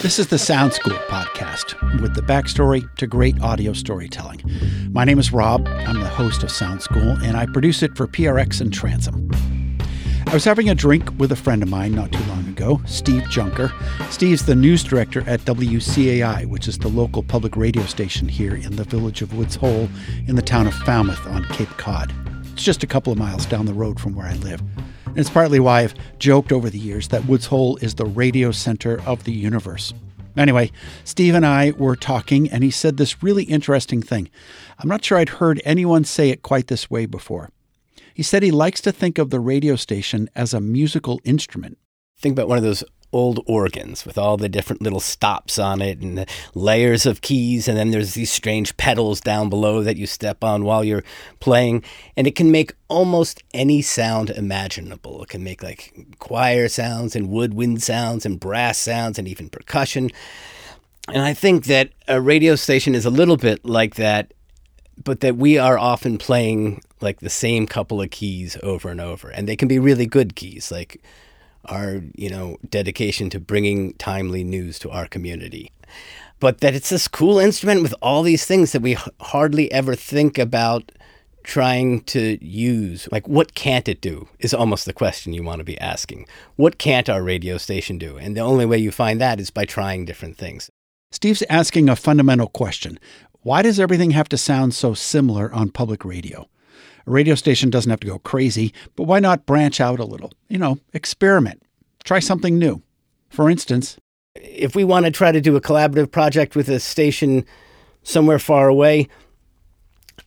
[0.00, 4.40] This is the Sound School podcast with the backstory to great audio storytelling.
[4.92, 5.66] My name is Rob.
[5.66, 9.28] I'm the host of Sound School, and I produce it for PRX and Transom.
[10.28, 13.28] I was having a drink with a friend of mine not too long ago, Steve
[13.28, 13.72] Junker.
[14.10, 18.76] Steve's the news director at WCAI, which is the local public radio station here in
[18.76, 19.88] the village of Woods Hole
[20.28, 22.14] in the town of Falmouth on Cape Cod.
[22.52, 24.62] It's just a couple of miles down the road from where I live.
[25.10, 28.52] And it's partly why I've joked over the years that Woods Hole is the radio
[28.52, 29.92] center of the universe.
[30.36, 30.70] Anyway,
[31.02, 34.30] Steve and I were talking, and he said this really interesting thing.
[34.78, 37.50] I'm not sure I'd heard anyone say it quite this way before.
[38.14, 41.76] He said he likes to think of the radio station as a musical instrument.
[42.16, 46.00] Think about one of those old organs with all the different little stops on it
[46.00, 47.68] and layers of keys.
[47.68, 51.04] And then there's these strange pedals down below that you step on while you're
[51.40, 51.82] playing.
[52.16, 55.22] And it can make almost any sound imaginable.
[55.22, 60.10] It can make like choir sounds and woodwind sounds and brass sounds and even percussion.
[61.08, 64.32] And i think that a radio station is a little bit like that
[65.02, 69.30] but that we are often playing like the same couple of keys over and over.
[69.30, 71.02] And they can be really good keys like
[71.66, 75.72] our you know dedication to bringing timely news to our community.
[76.38, 80.38] But that it's this cool instrument with all these things that we hardly ever think
[80.38, 80.90] about
[81.42, 83.08] trying to use.
[83.12, 86.26] Like what can't it do is almost the question you want to be asking.
[86.56, 88.16] What can't our radio station do?
[88.16, 90.70] And the only way you find that is by trying different things.
[91.12, 92.98] Steve's asking a fundamental question.
[93.42, 96.48] Why does everything have to sound so similar on public radio?
[97.06, 100.32] A radio station doesn't have to go crazy, but why not branch out a little?
[100.48, 101.62] You know, experiment,
[102.04, 102.82] try something new.
[103.28, 103.96] For instance,
[104.34, 107.44] if we want to try to do a collaborative project with a station
[108.02, 109.08] somewhere far away,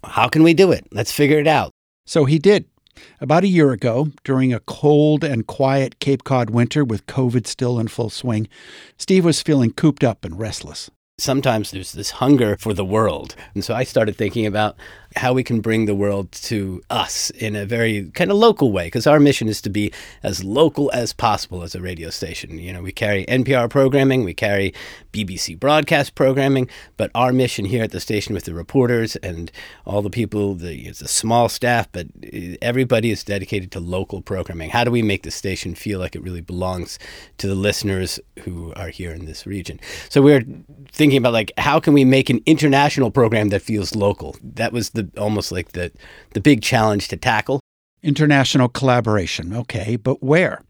[0.03, 0.87] how can we do it?
[0.91, 1.71] Let's figure it out.
[2.05, 2.65] So he did.
[3.19, 7.79] About a year ago, during a cold and quiet Cape Cod winter with COVID still
[7.79, 8.47] in full swing,
[8.97, 13.35] Steve was feeling cooped up and restless sometimes there's this hunger for the world.
[13.53, 14.75] And so I started thinking about
[15.15, 18.87] how we can bring the world to us in a very kind of local way
[18.87, 19.91] because our mission is to be
[20.23, 22.57] as local as possible as a radio station.
[22.57, 24.73] You know we carry npr programming we carry
[25.11, 29.51] bbc broadcast programming but our mission here at the station with the reporters and
[29.85, 34.21] all the people the, it's a small staff but eh, everybody is dedicated to local
[34.21, 34.69] programming.
[34.69, 36.99] How do we make the station feel like it really belongs
[37.37, 39.79] to the listeners who are here in this region?
[40.09, 40.43] So we're
[40.91, 44.35] thinking about like how can we make an international program that feels local?
[44.43, 45.91] That was the almost like the
[46.31, 47.59] the big challenge to tackle.
[48.01, 49.53] International collaboration.
[49.53, 50.61] Okay, but where?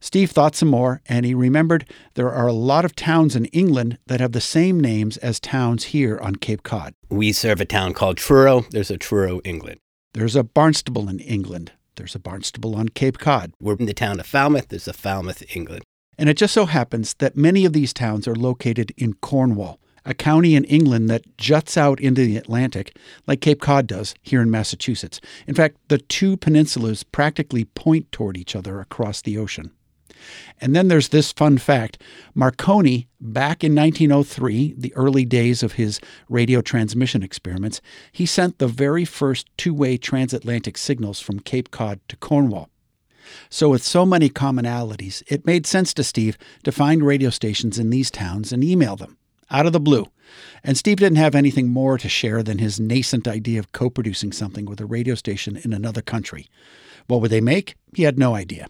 [0.00, 3.96] Steve thought some more, and he remembered there are a lot of towns in England
[4.06, 6.92] that have the same names as towns here on Cape Cod.
[7.08, 8.66] We serve a town called Truro.
[8.70, 9.80] There's a Truro, England.
[10.12, 11.72] There's a Barnstable in England.
[11.96, 13.54] There's a Barnstable on Cape Cod.
[13.60, 14.68] We're in the town of Falmouth.
[14.68, 15.84] There's a Falmouth, England.
[16.18, 20.14] And it just so happens that many of these towns are located in Cornwall, a
[20.14, 24.50] county in England that juts out into the Atlantic, like Cape Cod does here in
[24.50, 25.20] Massachusetts.
[25.46, 29.72] In fact, the two peninsulas practically point toward each other across the ocean.
[30.60, 32.00] And then there's this fun fact
[32.34, 37.80] Marconi, back in 1903, the early days of his radio transmission experiments,
[38.12, 42.70] he sent the very first two way transatlantic signals from Cape Cod to Cornwall.
[43.48, 47.90] So, with so many commonalities, it made sense to Steve to find radio stations in
[47.90, 49.16] these towns and email them
[49.54, 50.06] out of the blue.
[50.64, 54.32] And Steve didn't have anything more to share than his nascent idea of co producing
[54.32, 56.48] something with a radio station in another country.
[57.06, 57.76] What would they make?
[57.94, 58.66] He had no idea.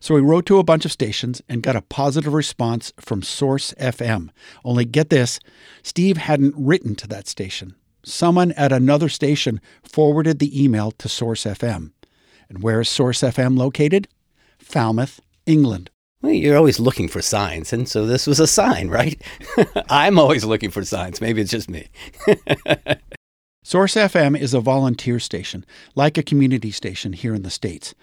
[0.00, 3.72] So he wrote to a bunch of stations and got a positive response from Source
[3.80, 4.30] FM.
[4.64, 5.40] Only get this
[5.82, 7.74] Steve hadn't written to that station.
[8.04, 11.92] Someone at another station forwarded the email to Source FM.
[12.48, 14.08] And where is Source FM located?
[14.58, 15.90] Falmouth, England.
[16.26, 19.22] Well, you're always looking for signs, and so this was a sign, right?
[19.88, 21.20] I'm always looking for signs.
[21.20, 21.86] Maybe it's just me.
[23.62, 27.94] Source FM is a volunteer station, like a community station here in the States.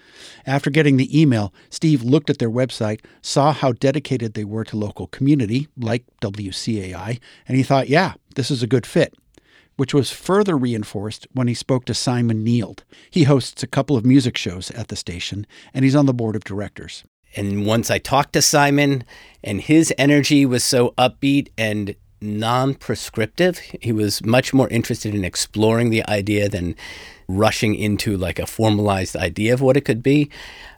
[0.46, 4.78] After getting the email, Steve looked at their website, saw how dedicated they were to
[4.78, 9.12] local community, like WCAI, and he thought, yeah, this is a good fit.
[9.76, 12.84] Which was further reinforced when he spoke to Simon Neild.
[13.10, 16.36] He hosts a couple of music shows at the station, and he's on the board
[16.36, 17.04] of directors.
[17.36, 19.04] And once I talked to Simon,
[19.42, 25.24] and his energy was so upbeat and non prescriptive, he was much more interested in
[25.24, 26.76] exploring the idea than
[27.28, 30.30] rushing into like a formalized idea of what it could be.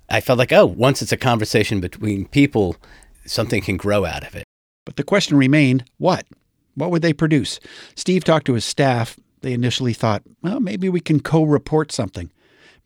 [0.08, 2.76] I felt like, oh, once it's a conversation between people,
[3.24, 4.44] something can grow out of it.
[4.84, 6.26] But the question remained what?
[6.74, 7.58] What would they produce?
[7.94, 9.18] Steve talked to his staff.
[9.40, 12.30] They initially thought, well, maybe we can co report something.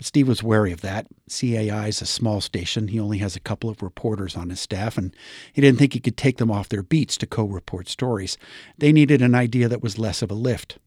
[0.00, 1.08] But Steve was wary of that.
[1.29, 2.88] CAI is a small station.
[2.88, 5.14] He only has a couple of reporters on his staff, and
[5.52, 8.38] he didn't think he could take them off their beats to co report stories.
[8.79, 10.79] They needed an idea that was less of a lift.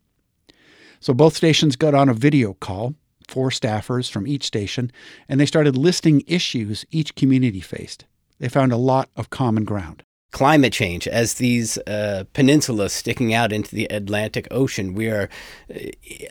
[0.99, 2.95] So both stations got on a video call,
[3.27, 4.91] four staffers from each station,
[5.29, 8.05] and they started listing issues each community faced.
[8.39, 13.53] They found a lot of common ground climate change as these uh, peninsulas sticking out
[13.53, 14.93] into the Atlantic Ocean.
[14.93, 15.29] We are
[15.73, 15.79] uh,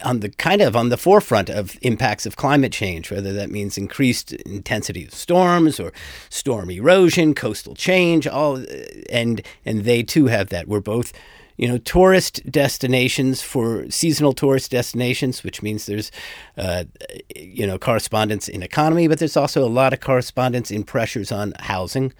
[0.05, 3.79] on the kind of on the forefront of impacts of climate change, whether that means
[3.79, 5.93] increased intensity of storms or
[6.29, 8.67] storm erosion, coastal change, all uh,
[9.09, 10.69] and and they too have that.
[10.69, 11.13] We're both
[11.57, 16.11] you know, tourist destinations for seasonal tourist destinations, which means there's,
[16.57, 16.85] uh,
[17.37, 21.53] you know, correspondence in economy, but there's also a lot of correspondence in pressures on
[21.61, 22.13] housing.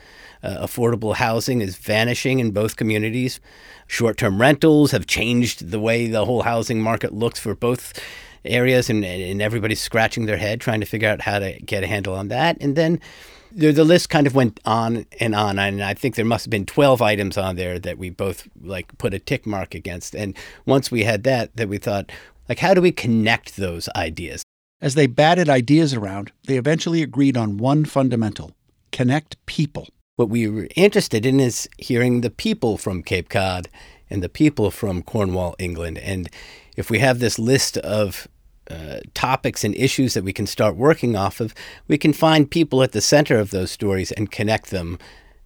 [0.43, 3.41] Uh, affordable housing is vanishing in both communities.
[3.87, 7.93] Short term rentals have changed the way the whole housing market looks for both
[8.45, 11.87] areas, and, and everybody's scratching their head trying to figure out how to get a
[11.87, 12.57] handle on that.
[12.61, 13.01] And then
[13.55, 16.51] the, the list kind of went on and on, and I think there must have
[16.51, 20.15] been twelve items on there that we both like put a tick mark against.
[20.15, 22.11] And once we had that, that we thought,
[22.49, 24.43] like, how do we connect those ideas?
[24.81, 28.53] As they batted ideas around, they eventually agreed on one fundamental:
[28.91, 29.89] connect people.
[30.17, 33.69] What we were interested in is hearing the people from Cape Cod
[34.11, 36.29] and the people from Cornwall, England, and
[36.77, 38.29] if we have this list of
[38.71, 41.55] uh, topics and issues that we can start working off of,
[41.89, 44.99] we can find people at the center of those stories and connect them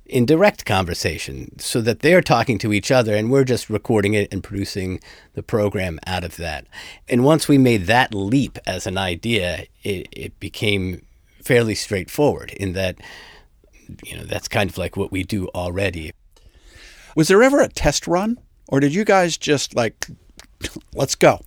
[0.05, 4.33] in direct conversation so that they're talking to each other and we're just recording it
[4.33, 5.01] and producing
[5.35, 6.67] the program out of that.
[7.09, 11.05] And once we made that leap as an idea, it, it became
[11.43, 12.99] fairly straightforward in that,
[14.05, 16.13] you know, that's kind of like what we do already.
[17.17, 18.39] Was there ever a test run?
[18.69, 20.07] Or did you guys just like,
[20.93, 21.41] let's go?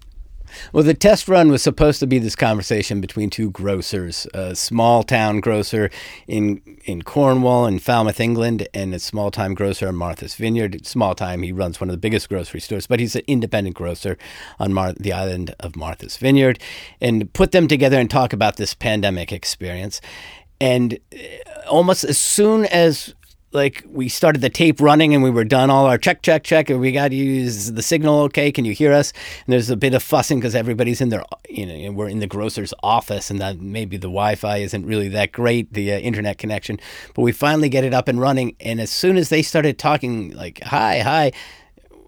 [0.74, 5.04] Well, the test run was supposed to be this conversation between two grocers, a small
[5.04, 5.90] town grocer
[6.28, 10.86] in in Cornwall in Falmouth, England, and a small time grocer in Martha's Vineyard.
[10.86, 14.18] Small time, he runs one of the biggest grocery stores, but he's an independent grocer
[14.60, 16.60] on Mar- the island of Martha's Vineyard,
[17.00, 20.02] and put them together and talk about this pandemic experience.
[20.62, 23.14] And uh, almost as soon as
[23.52, 26.70] like we started the tape running and we were done all our check check check
[26.70, 29.12] and we got to use the signal okay can you hear us?
[29.46, 32.28] And there's a bit of fussing because everybody's in their you know we're in the
[32.28, 36.80] grocer's office and that maybe the wi-fi isn't really that great the uh, internet connection.
[37.16, 40.32] But we finally get it up and running and as soon as they started talking
[40.36, 41.32] like hi hi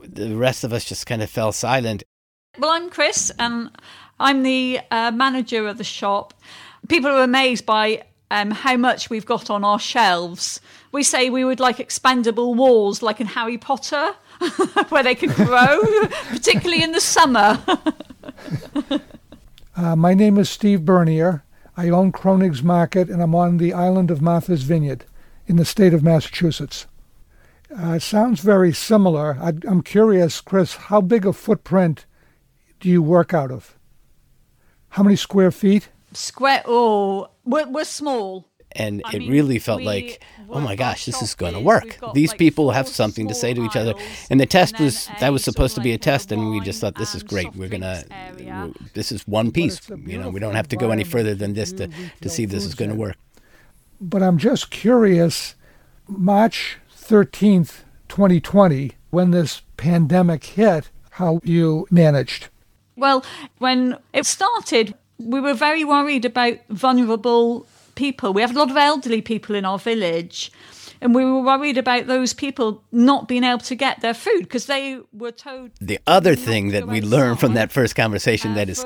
[0.04, 2.04] the rest of us just kind of fell silent.
[2.58, 3.72] Well i'm chris and
[4.20, 6.34] i'm the uh, manager of the shop.
[6.88, 10.60] People are amazed by um, how much we've got on our shelves
[10.92, 14.14] we say we would like expandable walls like in Harry Potter,
[14.90, 15.82] where they can grow,
[16.28, 17.62] particularly in the summer.
[19.76, 21.44] uh, my name is Steve Bernier.
[21.78, 25.06] I own Cronig's Market, and I'm on the island of Martha's Vineyard
[25.48, 26.86] in the state of Massachusetts.
[27.76, 29.38] Uh, sounds very similar.
[29.42, 32.06] I, I'm curious, Chris, how big a footprint
[32.82, 33.78] do you work out of?
[34.90, 35.88] How many square feet?
[36.14, 38.48] Square, oh, we're, we're small.
[38.74, 41.98] And I it mean, really felt like oh my gosh this is going to work.
[42.14, 43.94] These like people have something to say to each other.
[44.30, 46.80] and the test and was that was supposed to be a test and we just
[46.80, 47.54] thought this is great.
[47.56, 48.06] we're going to
[48.94, 49.82] this is one piece.
[49.90, 52.04] you know we don't have to go any further than this to, mm-hmm.
[52.22, 53.18] to see this is going to work.
[54.00, 55.56] but i'm just curious
[56.08, 62.48] march 13th 2020 when this pandemic hit how you managed?
[62.96, 63.24] Well
[63.58, 68.34] when it started we were very worried about vulnerable people.
[68.34, 70.52] We have a lot of elderly people in our village.
[71.04, 74.68] And we were worried about those people not being able to get their food because
[74.68, 75.72] they were told.
[75.82, 78.86] The other thing that we learned from that first conversation uh, that is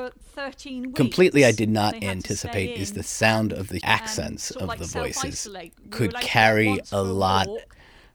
[0.94, 5.46] completely I did not anticipate is the sound of the accents of like the voices
[5.90, 7.48] could carry a lot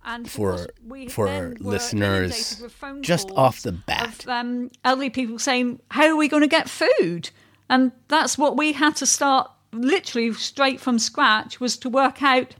[0.03, 0.67] and for
[1.09, 2.63] for listeners
[3.01, 4.23] just off the bat.
[4.23, 7.29] Of, um, elderly people saying, "How are we going to get food?"
[7.71, 12.53] And that's what we had to start literally straight from scratch was to work out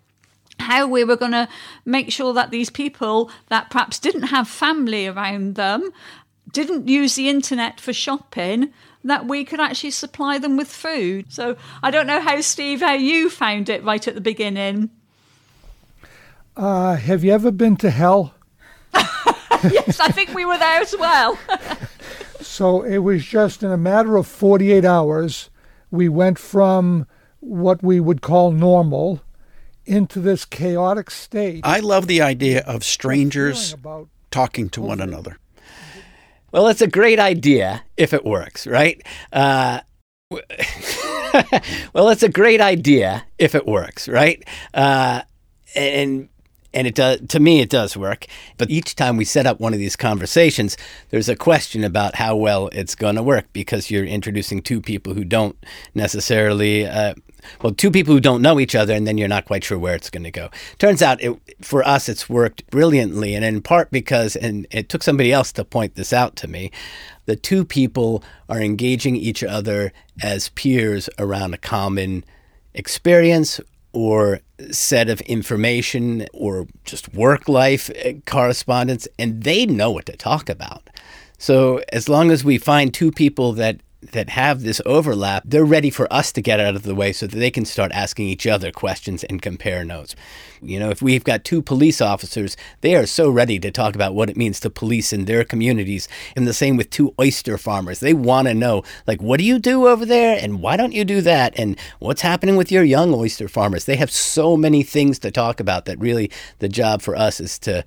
[0.58, 1.50] how we were going to
[1.84, 5.92] make sure that these people that perhaps didn't have family around them,
[6.54, 8.72] didn't use the internet for shopping,
[9.04, 11.26] that we could actually supply them with food.
[11.28, 14.92] So I don't know how, Steve, how you found it right at the beginning.
[16.56, 18.34] Uh, have you ever been to hell?
[18.94, 21.38] yes, I think we were there as well.
[22.62, 25.50] so it was just in a matter of 48 hours
[25.90, 27.08] we went from
[27.40, 29.20] what we would call normal
[29.84, 31.62] into this chaotic state.
[31.64, 33.76] I love the idea of strangers
[34.30, 35.40] talking to one another.
[36.52, 39.02] Well, it's a great idea if it works, right?
[39.34, 39.80] Uh,
[41.94, 44.48] well, it's a great idea if it works, right?
[44.72, 45.24] Uh,
[45.74, 46.30] and
[46.74, 48.26] and it does to me it does work.
[48.58, 50.78] But each time we set up one of these conversations
[51.10, 55.14] there's a question about how well it's going to work because you're introducing two people
[55.14, 55.58] who don't
[55.94, 57.14] necessarily uh,
[57.62, 59.96] well two people who don't know each other and then you're not quite sure where
[59.96, 60.50] it's going to go.
[60.78, 65.04] Turns out it, for us it's worked brilliantly and in part because and it took
[65.04, 66.72] somebody else to point this out to me
[67.26, 72.24] the two people are engaging each other as peers around a common
[72.74, 73.60] experience
[73.94, 74.40] or
[74.72, 80.50] set of information or just work life eh, correspondence, and they know what to talk
[80.50, 80.90] about.
[81.38, 85.90] So as long as we find two people that that have this overlap, they're ready
[85.90, 88.48] for us to get out of the way so that they can start asking each
[88.48, 90.16] other questions and compare notes.
[90.62, 94.16] You know, if we've got two police officers, they are so ready to talk about
[94.16, 96.08] what it means to police in their communities.
[96.36, 98.00] And the same with two oyster farmers.
[98.00, 100.38] They want to know, like, what do you do over there?
[100.42, 101.54] And why don't you do that?
[101.58, 103.86] And what's happening with your young oyster farmers?
[103.86, 107.60] They have so many things to talk about that really the job for us is
[107.60, 107.86] to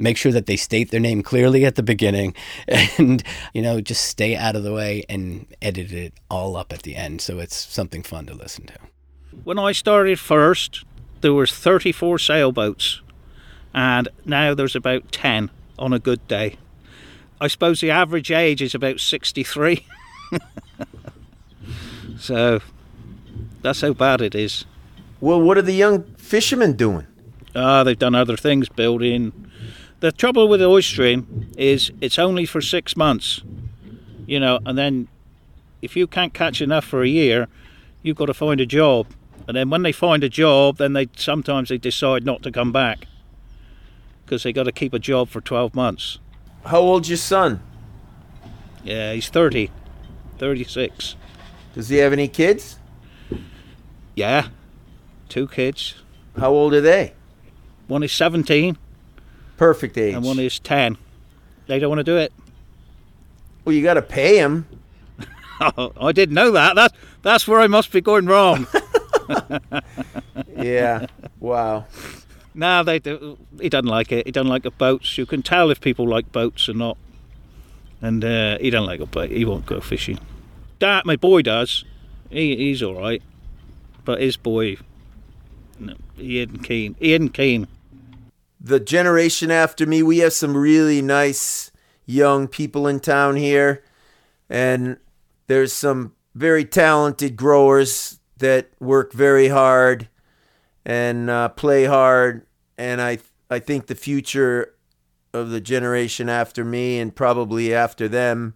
[0.00, 2.34] make sure that they state their name clearly at the beginning
[2.98, 6.82] and you know just stay out of the way and edit it all up at
[6.82, 7.20] the end.
[7.20, 8.74] So it's something fun to listen to.
[9.44, 10.84] When i started first
[11.20, 13.02] there was 34 sailboats
[13.74, 16.56] and now there's about 10 on a good day.
[17.40, 19.86] I suppose the average age is about 63
[22.18, 22.60] so
[23.62, 24.64] that's how bad it is.
[25.20, 27.06] Well what are the young fishermen doing?
[27.54, 29.50] Ah, uh, they've done other things, building,
[30.00, 33.42] the trouble with the oystering is it's only for six months,
[34.26, 35.08] you know, and then
[35.82, 37.48] if you can't catch enough for a year,
[38.02, 39.06] you've got to find a job.
[39.46, 42.72] And then when they find a job, then they sometimes they decide not to come
[42.72, 43.06] back
[44.24, 46.18] because they got to keep a job for 12 months.
[46.64, 47.60] How old's your son?
[48.84, 49.70] Yeah, he's 30,
[50.38, 51.16] 36.
[51.74, 52.78] Does he have any kids?
[54.14, 54.48] Yeah,
[55.28, 55.94] two kids.
[56.38, 57.12] How old are they?
[57.86, 58.78] One is 17
[59.60, 60.14] Perfect age.
[60.14, 60.96] And one is 10.
[61.66, 62.32] They don't want to do it.
[63.62, 64.66] Well, you got to pay them.
[65.60, 66.76] oh, I didn't know that.
[66.76, 68.66] That that's where I must be going wrong.
[70.56, 71.04] yeah.
[71.40, 71.84] Wow.
[72.54, 74.24] No, they do, he doesn't like it.
[74.24, 75.18] He doesn't like the boats.
[75.18, 76.96] You can tell if people like boats or not.
[78.00, 79.28] And uh, he don't like a boat.
[79.28, 80.18] He won't go fishing.
[80.78, 81.84] That my boy does.
[82.30, 83.22] He, he's all right,
[84.06, 84.78] but his boy,
[85.78, 86.96] no, he isn't keen.
[86.98, 87.68] He isn't keen
[88.60, 91.70] the generation after me, we have some really nice
[92.04, 93.82] young people in town here.
[94.50, 94.98] And
[95.46, 100.08] there's some very talented growers that work very hard
[100.84, 102.46] and uh, play hard.
[102.76, 104.74] And I, I think the future
[105.32, 108.54] of the generation after me and probably after them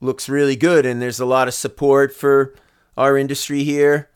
[0.00, 0.86] looks really good.
[0.86, 2.54] And there's a lot of support for
[2.96, 4.10] our industry here.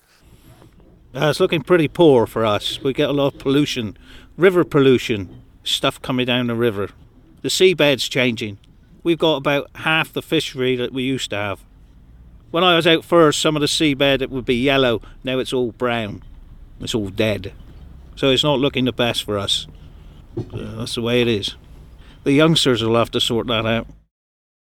[1.15, 2.83] Uh, it's looking pretty poor for us.
[2.83, 3.97] We get a lot of pollution
[4.37, 6.91] river pollution, stuff coming down the river.
[7.43, 8.59] The seabed's changing.
[9.03, 11.61] We've got about half the fishery that we used to have.
[12.51, 15.03] When I was out first, some of the seabed it would be yellow.
[15.23, 16.23] Now it's all brown.
[16.81, 17.53] It's all dead.
[18.17, 19.67] So it's not looking the best for us.
[20.37, 21.57] Uh, that's the way it is.
[22.23, 23.87] The youngsters will have to sort that out.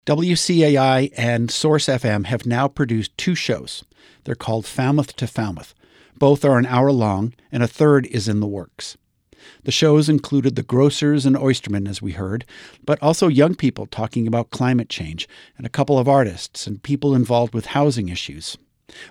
[0.05, 3.83] WCAI and Source FM have now produced two shows.
[4.23, 5.75] They're called Falmouth to Falmouth.
[6.17, 8.97] Both are an hour long, and a third is in the works.
[9.63, 12.45] The shows included the grocers and oystermen, as we heard,
[12.85, 17.15] but also young people talking about climate change, and a couple of artists and people
[17.15, 18.57] involved with housing issues.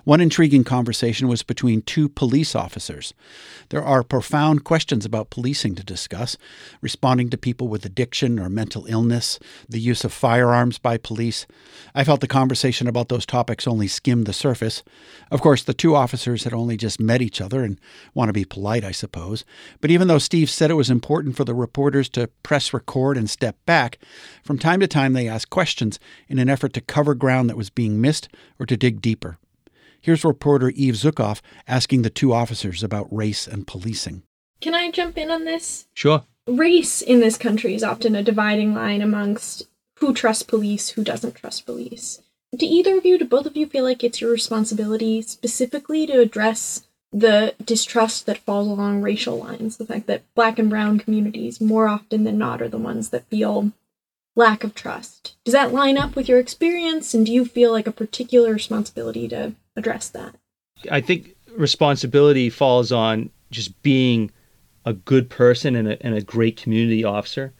[0.03, 3.13] One intriguing conversation was between two police officers.
[3.69, 6.37] There are profound questions about policing to discuss,
[6.81, 11.47] responding to people with addiction or mental illness, the use of firearms by police.
[11.95, 14.83] I felt the conversation about those topics only skimmed the surface.
[15.29, 17.79] Of course, the two officers had only just met each other and
[18.13, 19.45] want to be polite, I suppose.
[19.79, 23.29] But even though Steve said it was important for the reporters to press record and
[23.29, 23.97] step back,
[24.43, 27.69] from time to time they asked questions in an effort to cover ground that was
[27.69, 29.37] being missed or to dig deeper.
[30.01, 34.23] Here's reporter Eve Zuckoff asking the two officers about race and policing.
[34.59, 35.87] Can I jump in on this?
[35.93, 36.23] Sure.
[36.47, 39.67] Race in this country is often a dividing line amongst
[39.99, 42.19] who trusts police, who doesn't trust police.
[42.57, 46.19] Do either of you, do both of you feel like it's your responsibility specifically to
[46.19, 49.77] address the distrust that falls along racial lines?
[49.77, 53.27] The fact that black and brown communities, more often than not, are the ones that
[53.27, 53.71] feel
[54.35, 55.35] lack of trust.
[55.43, 59.27] Does that line up with your experience, and do you feel like a particular responsibility
[59.29, 60.35] to address that?
[60.89, 64.31] I think responsibility falls on just being
[64.85, 67.53] a good person and a, and a great community officer.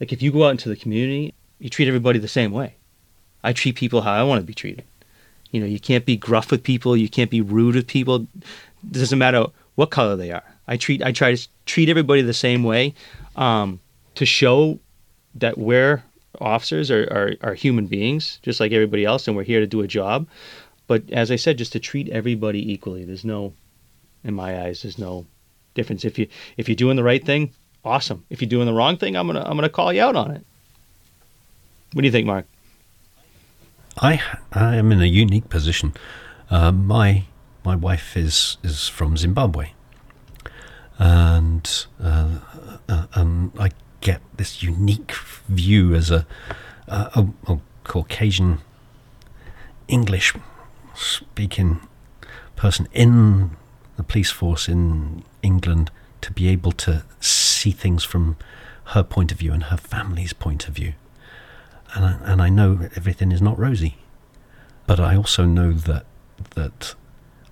[0.00, 2.74] Like if you go out into the community, you treat everybody the same way.
[3.44, 4.84] I treat people how I want to be treated.
[5.52, 6.96] You know, you can't be gruff with people.
[6.96, 8.26] You can't be rude with people.
[8.36, 9.46] It doesn't matter
[9.76, 10.42] what color they are.
[10.66, 12.94] I treat I try to treat everybody the same way
[13.36, 13.80] um,
[14.16, 14.80] to show
[15.38, 16.02] that we're
[16.40, 19.80] officers are, are, are human beings just like everybody else, and we're here to do
[19.80, 20.26] a job.
[20.86, 23.04] But as I said, just to treat everybody equally.
[23.04, 23.52] There's no,
[24.22, 25.26] in my eyes, there's no
[25.74, 26.04] difference.
[26.04, 27.52] If you if you're doing the right thing,
[27.84, 28.24] awesome.
[28.30, 30.44] If you're doing the wrong thing, I'm gonna I'm gonna call you out on it.
[31.92, 32.46] What do you think, Mark?
[33.98, 34.20] I
[34.52, 35.94] I am in a unique position.
[36.50, 37.24] Uh, my
[37.64, 39.72] my wife is is from Zimbabwe,
[40.98, 42.38] and uh,
[42.88, 43.70] uh, and I
[44.06, 45.12] get this unique
[45.48, 46.24] view as a,
[46.86, 48.58] a, a Caucasian
[49.88, 50.32] English
[50.94, 51.80] speaking
[52.54, 53.50] person in
[53.96, 58.36] the police force in England to be able to see things from
[58.94, 60.92] her point of view and her family's point of view.
[61.94, 63.96] And I, and I know everything is not rosy,
[64.86, 66.06] but I also know that
[66.54, 66.94] that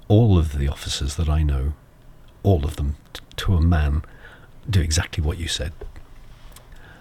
[0.07, 1.73] all of the officers that I know,
[2.45, 4.05] all of them t- to a man,
[4.71, 5.73] do exactly what you said.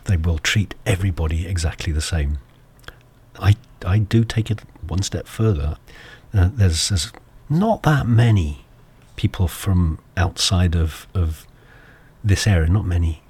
[0.06, 2.40] They will treat everybody exactly the same.
[3.40, 3.56] I
[3.86, 5.78] I do take it one step further.
[6.34, 7.12] Uh, there's, there's
[7.50, 8.66] not that many
[9.16, 11.46] people from outside of, of
[12.24, 13.22] this area, not many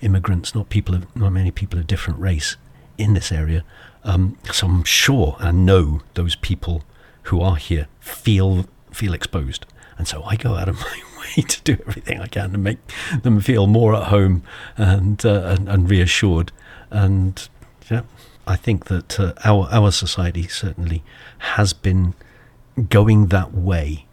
[0.00, 2.56] immigrants, not people of, not many people of different race
[2.98, 3.64] in this area.
[4.04, 6.82] Um, so I'm sure and know those people
[7.24, 9.64] who are here feel feel exposed,
[9.96, 12.78] and so I go out of my way to do everything I can to make
[13.22, 14.42] them feel more at home
[14.76, 16.52] and uh, and, and, reassured.
[16.90, 17.48] And
[17.90, 18.02] yeah,
[18.46, 21.02] I think that uh, our our society certainly
[21.38, 22.14] has been
[22.88, 24.06] going that way.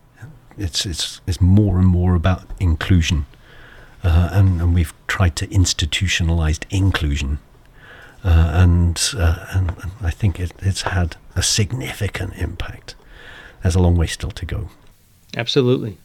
[0.57, 3.25] It's it's it's more and more about inclusion,
[4.03, 7.39] uh, and and we've tried to institutionalize inclusion,
[8.23, 12.95] uh, and, uh, and, and I think it, it's had a significant impact.
[13.61, 14.69] There's a long way still to go.
[15.37, 15.97] Absolutely,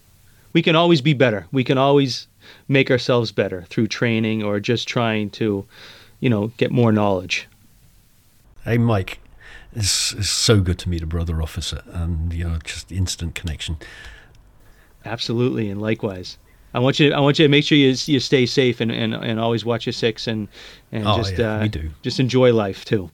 [0.55, 1.47] we can always be better.
[1.53, 2.27] We can always
[2.69, 5.67] make ourselves better through training or just trying to,
[6.21, 7.47] you know, get more knowledge.
[8.65, 9.19] Hey, Mike,
[9.75, 13.77] it's, it's so good to meet a brother officer and, you know, just instant connection.
[15.05, 16.39] Absolutely, and likewise.
[16.73, 17.11] I want you.
[17.11, 19.65] To, I want you to make sure you you stay safe and, and, and always
[19.65, 20.49] watch your six and
[20.91, 21.91] and oh, just yeah, uh, we do.
[22.03, 23.11] just enjoy life too.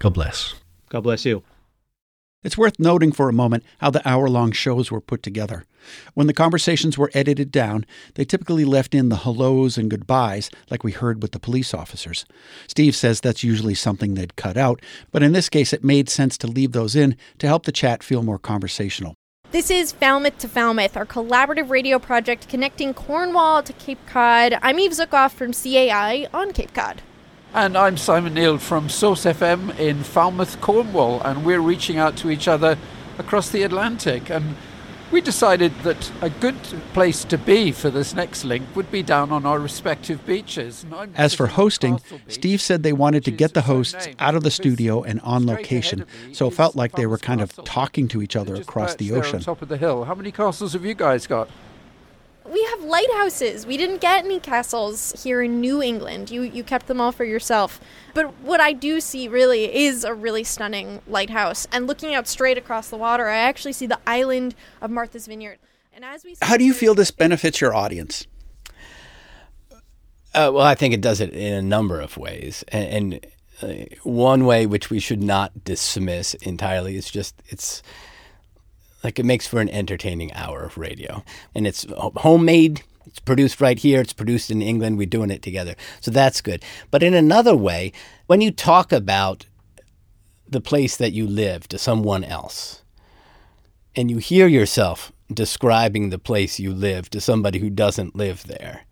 [0.00, 0.54] God bless.
[0.90, 1.42] God bless you.
[2.44, 5.64] It's worth noting for a moment how the hour long shows were put together.
[6.12, 10.84] When the conversations were edited down, they typically left in the hellos and goodbyes, like
[10.84, 12.26] we heard with the police officers.
[12.68, 16.36] Steve says that's usually something they'd cut out, but in this case, it made sense
[16.38, 19.14] to leave those in to help the chat feel more conversational.
[19.50, 24.58] This is Falmouth to Falmouth, our collaborative radio project connecting Cornwall to Cape Cod.
[24.60, 27.00] I'm Eve Zuckoff from CAI on Cape Cod.
[27.54, 32.28] And I'm Simon Neil from Source FM in Falmouth, Cornwall, and we're reaching out to
[32.28, 32.76] each other
[33.16, 34.28] across the Atlantic.
[34.28, 34.56] And
[35.12, 36.60] we decided that a good
[36.94, 40.84] place to be for this next link would be down on our respective beaches.
[41.14, 45.04] As for hosting, Steve said they wanted to get the hosts out of the studio
[45.04, 48.56] and on location, so it felt like they were kind of talking to each other
[48.56, 49.38] across the ocean.
[49.38, 50.02] Top of the hill.
[50.06, 51.48] How many castles have you guys got?
[52.50, 53.66] We have lighthouses.
[53.66, 56.30] We didn't get any castles here in New England.
[56.30, 57.80] You you kept them all for yourself.
[58.12, 61.66] But what I do see really is a really stunning lighthouse.
[61.72, 65.58] And looking out straight across the water, I actually see the island of Martha's Vineyard.
[65.92, 68.26] And as we How do you feel this benefits your audience?
[70.34, 73.26] Uh, well, I think it does it in a number of ways, and, and
[73.62, 77.84] uh, one way which we should not dismiss entirely is just it's
[79.04, 81.22] like it makes for an entertaining hour of radio.
[81.54, 82.82] And it's homemade.
[83.06, 84.00] It's produced right here.
[84.00, 84.96] It's produced in England.
[84.96, 85.74] We're doing it together.
[86.00, 86.64] So that's good.
[86.90, 87.92] But in another way,
[88.26, 89.46] when you talk about
[90.48, 92.82] the place that you live to someone else,
[93.96, 98.82] and you hear yourself describing the place you live to somebody who doesn't live there,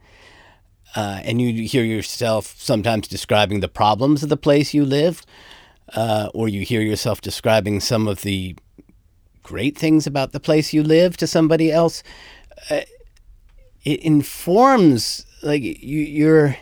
[0.94, 5.24] uh, and you hear yourself sometimes describing the problems of the place you live,
[5.94, 8.54] uh, or you hear yourself describing some of the
[9.42, 12.02] great things about the place you live to somebody else,
[12.70, 12.80] uh,
[13.84, 16.56] it informs like you, you're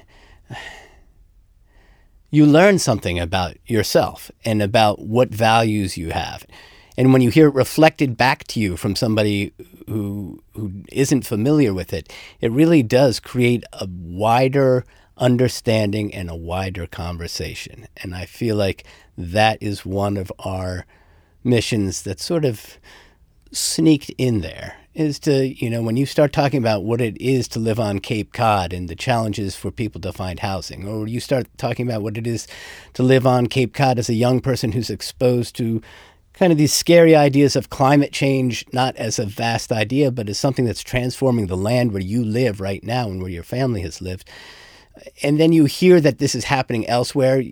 [2.31, 6.47] you learn something about yourself and about what values you have.
[6.97, 9.53] And when you hear it reflected back to you from somebody
[9.87, 14.85] who who isn't familiar with it, it really does create a wider
[15.17, 17.87] understanding and a wider conversation.
[17.99, 18.85] And I feel like
[19.17, 20.87] that is one of our
[21.43, 22.79] missions that sort of
[23.53, 27.47] sneaked in there is to, you know, when you start talking about what it is
[27.49, 31.21] to live on Cape Cod and the challenges for people to find housing, or you
[31.21, 32.47] start talking about what it is
[32.95, 35.81] to live on Cape Cod as a young person who's exposed to
[36.33, 40.39] kind of these scary ideas of climate change, not as a vast idea, but as
[40.39, 44.01] something that's transforming the land where you live right now and where your family has
[44.01, 44.29] lived.
[45.23, 47.43] And then you hear that this is happening elsewhere.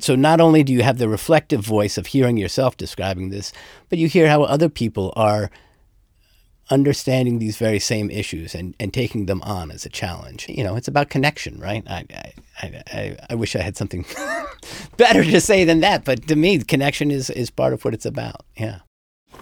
[0.00, 3.52] So not only do you have the reflective voice of hearing yourself describing this,
[3.88, 5.50] but you hear how other people are
[6.70, 10.48] understanding these very same issues and, and taking them on as a challenge.
[10.48, 11.84] You know, it's about connection, right?
[11.88, 12.04] I,
[12.60, 14.04] I, I, I wish I had something
[14.96, 18.06] better to say than that, but to me, connection is, is part of what it's
[18.06, 18.44] about.
[18.56, 18.80] Yeah.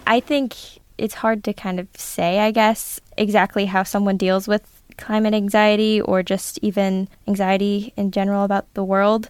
[0.05, 0.55] I think
[0.97, 5.99] it's hard to kind of say, I guess, exactly how someone deals with climate anxiety
[6.01, 9.29] or just even anxiety in general about the world.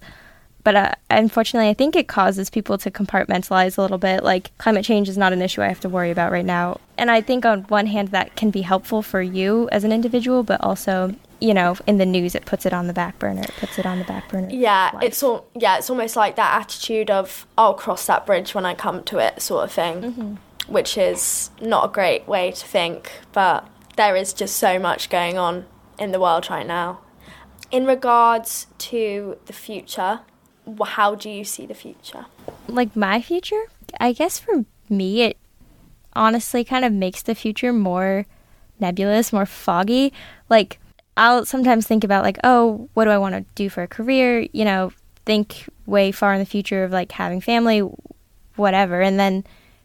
[0.65, 4.23] But uh, unfortunately, I think it causes people to compartmentalize a little bit.
[4.23, 6.80] Like, climate change is not an issue I have to worry about right now.
[6.97, 10.41] And I think, on one hand, that can be helpful for you as an individual,
[10.41, 13.43] but also, you know, in the news, it puts it on the back burner.
[13.43, 14.49] It puts it on the back burner.
[14.49, 15.04] Yeah, life.
[15.04, 18.73] it's all, yeah, it's almost like that attitude of I'll cross that bridge when I
[18.73, 20.34] come to it, sort of thing, mm-hmm.
[20.73, 23.12] which is not a great way to think.
[23.34, 25.67] But there is just so much going on
[25.99, 27.01] in the world right now.
[27.69, 30.21] In regards to the future,
[30.84, 32.25] how do you see the future?
[32.67, 33.63] Like my future?
[33.99, 35.38] I guess for me, it
[36.13, 38.25] honestly kind of makes the future more
[38.80, 40.13] nebulous, more foggy.
[40.49, 40.80] Like,
[41.17, 44.47] I'll sometimes think about, like, oh, what do I want to do for a career?
[44.51, 44.91] You know,
[45.25, 47.80] think way far in the future of like having family,
[48.56, 49.01] whatever.
[49.01, 49.43] And then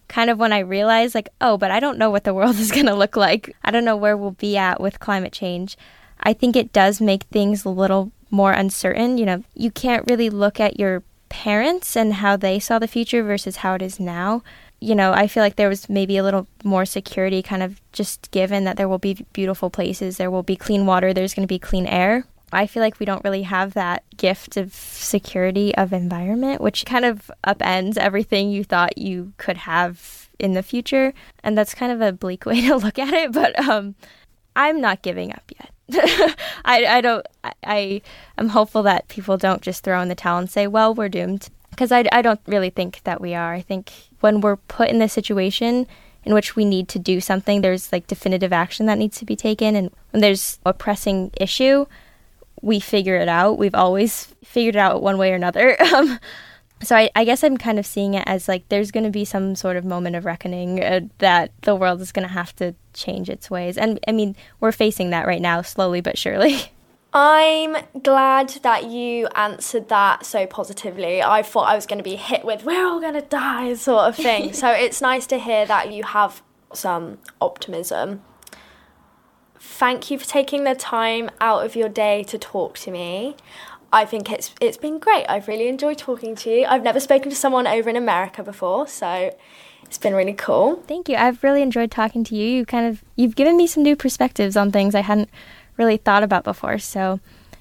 [0.08, 2.72] kind of when I realize, like, oh, but I don't know what the world is
[2.72, 3.54] going to look like.
[3.62, 5.76] I don't know where we'll be at with climate change.
[6.22, 9.18] I think it does make things a little more uncertain.
[9.18, 13.22] You know, you can't really look at your parents and how they saw the future
[13.22, 14.42] versus how it is now.
[14.80, 18.30] You know, I feel like there was maybe a little more security kind of just
[18.30, 21.52] given that there will be beautiful places, there will be clean water, there's going to
[21.52, 22.24] be clean air.
[22.52, 27.04] I feel like we don't really have that gift of security of environment, which kind
[27.04, 31.12] of upends everything you thought you could have in the future.
[31.44, 33.94] And that's kind of a bleak way to look at it, but um,
[34.56, 35.70] I'm not giving up yet.
[36.64, 37.26] I, I don't
[37.64, 38.02] I
[38.38, 41.48] am hopeful that people don't just throw in the towel and say, well, we're doomed.
[41.70, 43.54] Because I, I don't really think that we are.
[43.54, 45.86] I think when we're put in this situation
[46.24, 49.36] in which we need to do something, there's like definitive action that needs to be
[49.36, 49.76] taken.
[49.76, 51.86] And when there's a pressing issue,
[52.60, 53.58] we figure it out.
[53.58, 55.76] We've always figured it out one way or another.
[55.94, 56.18] Um,
[56.82, 59.26] So I, I, guess I'm kind of seeing it as like there's going to be
[59.26, 62.74] some sort of moment of reckoning uh, that the world is going to have to
[62.94, 63.76] change its ways.
[63.76, 66.58] And I mean, we're facing that right now, slowly but surely.
[67.12, 71.22] I'm glad that you answered that so positively.
[71.22, 74.04] I thought I was going to be hit with, we're all going to die, sort
[74.04, 74.52] of thing.
[74.54, 78.22] so it's nice to hear that you have some optimism.
[79.58, 83.36] Thank you for taking the time out of your day to talk to me.
[83.92, 85.26] I think it's it's been great.
[85.28, 86.64] I've really enjoyed talking to you.
[86.66, 89.34] I've never spoken to someone over in America before, so
[89.82, 90.76] it's been really cool.
[90.86, 91.16] Thank you.
[91.16, 92.46] I've really enjoyed talking to you.
[92.46, 95.30] You kind of you've given me some new perspectives on things I hadn't
[95.76, 96.78] really thought about before.
[96.78, 97.18] So,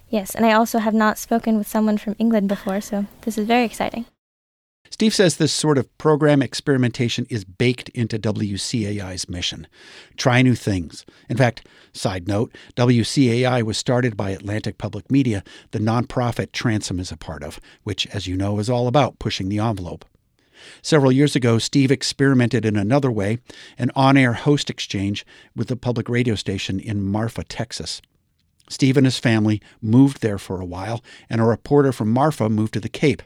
[0.09, 3.47] yes, and I also have not spoken with someone from England before, so this is
[3.47, 4.05] very exciting.
[4.89, 9.67] Steve says this sort of program experimentation is baked into WCAI's mission.
[10.17, 11.05] Try new things.
[11.29, 17.11] In fact, side note, WCAI was started by Atlantic Public Media, the nonprofit Transom is
[17.11, 20.05] a part of, which, as you know, is all about pushing the envelope.
[20.81, 23.39] Several years ago, Steve experimented in another way
[23.77, 25.25] an on air host exchange
[25.55, 28.01] with a public radio station in Marfa, Texas.
[28.69, 32.73] Steve and his family moved there for a while, and a reporter from Marfa moved
[32.73, 33.23] to the Cape.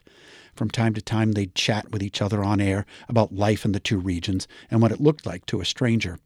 [0.56, 3.80] From time to time, they'd chat with each other on air about life in the
[3.80, 6.20] two regions and what it looked like to a stranger.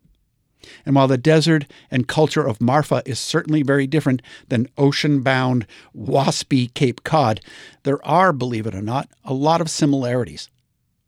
[0.85, 5.65] And while the desert and culture of Marfa is certainly very different than ocean bound,
[5.95, 7.41] waspy Cape Cod,
[7.83, 10.49] there are, believe it or not, a lot of similarities.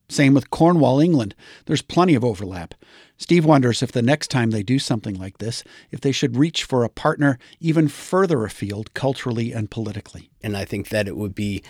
[0.08, 1.36] Same with Cornwall, England.
[1.66, 2.74] There's plenty of overlap.
[3.18, 6.64] Steve wonders if the next time they do something like this, if they should reach
[6.64, 10.30] for a partner even further afield culturally and politically.
[10.42, 11.62] And I think that it would be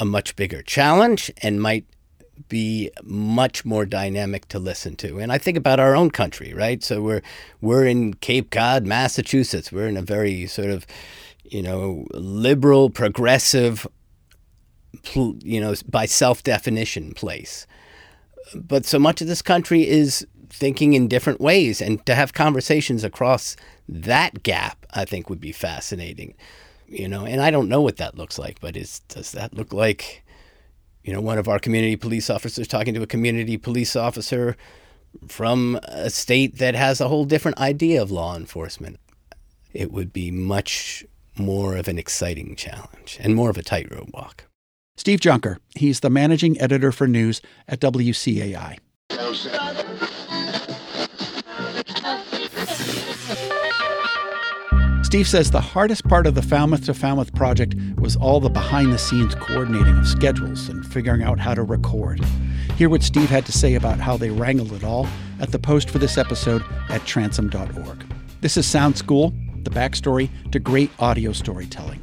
[0.00, 1.84] a much bigger challenge and might
[2.48, 5.18] be much more dynamic to listen to.
[5.18, 6.82] And I think about our own country, right?
[6.82, 7.22] So we're
[7.60, 9.70] we're in Cape Cod, Massachusetts.
[9.70, 10.86] We're in a very sort of,
[11.44, 13.86] you know, liberal, progressive,
[15.14, 17.66] you know, by self-definition place.
[18.54, 23.04] But so much of this country is thinking in different ways and to have conversations
[23.04, 23.54] across
[23.88, 26.34] that gap, I think would be fascinating
[26.90, 29.72] you know, and I don't know what that looks like, but is does that look
[29.72, 30.24] like,
[31.04, 34.56] you know, one of our community police officers talking to a community police officer
[35.28, 38.98] from a state that has a whole different idea of law enforcement?
[39.72, 41.04] It would be much
[41.38, 44.44] more of an exciting challenge and more of a tightrope walk.
[44.96, 48.78] Steve Junker, he's the managing editor for news at WCAI.
[55.10, 58.92] Steve says the hardest part of the Falmouth to Falmouth project was all the behind
[58.92, 62.24] the scenes coordinating of schedules and figuring out how to record.
[62.76, 65.08] Hear what Steve had to say about how they wrangled it all
[65.40, 68.04] at the post for this episode at transom.org.
[68.40, 72.00] This is Sound School, the backstory to great audio storytelling.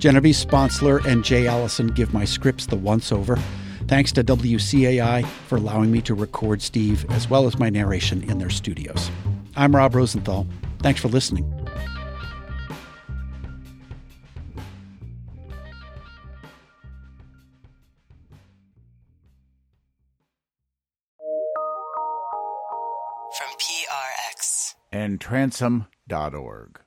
[0.00, 3.38] Genevieve Sponsler and Jay Allison give my scripts the once over.
[3.86, 8.38] Thanks to WCAI for allowing me to record Steve as well as my narration in
[8.38, 9.08] their studios.
[9.54, 10.48] I'm Rob Rosenthal.
[10.80, 11.57] Thanks for listening.
[24.98, 26.80] And transom.org.